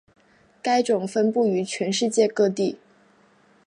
[0.63, 2.79] 该种分布于全世界各地。